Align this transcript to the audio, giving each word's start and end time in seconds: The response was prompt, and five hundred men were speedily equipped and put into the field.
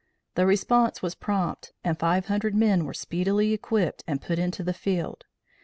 The 0.33 0.47
response 0.47 1.03
was 1.03 1.13
prompt, 1.13 1.73
and 1.83 1.95
five 1.99 2.25
hundred 2.25 2.55
men 2.55 2.85
were 2.85 2.93
speedily 2.95 3.53
equipped 3.53 4.03
and 4.07 4.19
put 4.19 4.39
into 4.39 4.63
the 4.63 4.73
field. 4.73 5.25